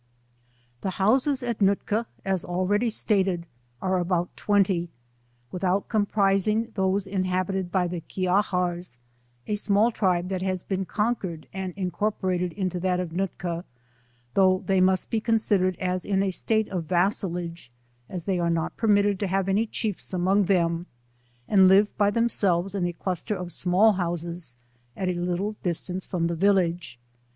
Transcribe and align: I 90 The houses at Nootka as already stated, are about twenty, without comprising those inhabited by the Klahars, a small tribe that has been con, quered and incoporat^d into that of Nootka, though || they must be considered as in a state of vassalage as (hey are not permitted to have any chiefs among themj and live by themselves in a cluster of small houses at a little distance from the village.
I 0.01 0.57
90 0.77 0.81
The 0.81 0.89
houses 1.03 1.43
at 1.43 1.61
Nootka 1.61 2.07
as 2.25 2.43
already 2.43 2.89
stated, 2.89 3.45
are 3.83 3.99
about 3.99 4.35
twenty, 4.35 4.89
without 5.51 5.89
comprising 5.89 6.71
those 6.73 7.05
inhabited 7.05 7.71
by 7.71 7.85
the 7.87 8.01
Klahars, 8.01 8.97
a 9.45 9.53
small 9.53 9.91
tribe 9.91 10.29
that 10.29 10.41
has 10.41 10.63
been 10.63 10.85
con, 10.85 11.15
quered 11.17 11.45
and 11.53 11.75
incoporat^d 11.75 12.51
into 12.53 12.79
that 12.79 12.99
of 12.99 13.11
Nootka, 13.11 13.63
though 14.33 14.63
|| 14.63 14.65
they 14.65 14.81
must 14.81 15.11
be 15.11 15.21
considered 15.21 15.75
as 15.77 16.03
in 16.03 16.23
a 16.23 16.31
state 16.31 16.67
of 16.69 16.85
vassalage 16.85 17.71
as 18.09 18.23
(hey 18.25 18.39
are 18.39 18.49
not 18.49 18.75
permitted 18.77 19.19
to 19.19 19.27
have 19.27 19.47
any 19.47 19.67
chiefs 19.67 20.13
among 20.13 20.45
themj 20.47 20.87
and 21.47 21.67
live 21.67 21.95
by 21.95 22.09
themselves 22.09 22.73
in 22.73 22.87
a 22.87 22.93
cluster 22.93 23.35
of 23.35 23.51
small 23.51 23.91
houses 23.93 24.57
at 24.97 25.09
a 25.09 25.13
little 25.13 25.55
distance 25.61 26.07
from 26.07 26.25
the 26.25 26.35
village. 26.35 26.97